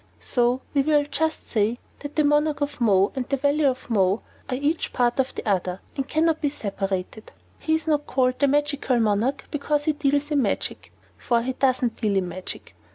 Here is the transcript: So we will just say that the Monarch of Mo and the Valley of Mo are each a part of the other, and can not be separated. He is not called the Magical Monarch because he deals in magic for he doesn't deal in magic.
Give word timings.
So 0.19 0.61
we 0.73 0.81
will 0.81 1.05
just 1.05 1.47
say 1.51 1.77
that 1.99 2.15
the 2.15 2.23
Monarch 2.23 2.59
of 2.61 2.81
Mo 2.81 3.11
and 3.15 3.29
the 3.29 3.37
Valley 3.37 3.65
of 3.65 3.87
Mo 3.87 4.23
are 4.49 4.55
each 4.55 4.87
a 4.87 4.89
part 4.93 5.19
of 5.19 5.35
the 5.35 5.45
other, 5.47 5.79
and 5.95 6.07
can 6.07 6.25
not 6.25 6.41
be 6.41 6.49
separated. 6.49 7.31
He 7.59 7.75
is 7.75 7.85
not 7.85 8.07
called 8.07 8.39
the 8.39 8.47
Magical 8.47 8.99
Monarch 8.99 9.45
because 9.51 9.83
he 9.83 9.93
deals 9.93 10.31
in 10.31 10.41
magic 10.41 10.91
for 11.19 11.43
he 11.43 11.53
doesn't 11.53 11.97
deal 11.97 12.17
in 12.17 12.27
magic. 12.27 12.75